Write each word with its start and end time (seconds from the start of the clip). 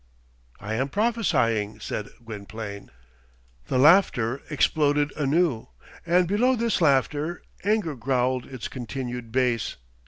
"I 0.59 0.73
am 0.73 0.89
prophesying," 0.89 1.79
said 1.79 2.09
Gwynplaine. 2.25 2.89
The 3.67 3.77
laughter 3.77 4.41
exploded 4.49 5.13
anew; 5.15 5.67
and 6.07 6.27
below 6.27 6.55
this 6.55 6.81
laughter, 6.81 7.43
anger 7.63 7.93
growled 7.95 8.47
its 8.47 8.67
continued 8.67 9.31
bass. 9.31 9.75